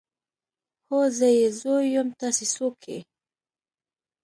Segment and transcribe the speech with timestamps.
[0.87, 2.99] هو زه يې زوی يم تاسې څوک يئ.